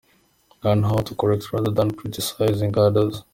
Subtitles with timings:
[0.63, 3.23] learn how to correct rather than criticising others,.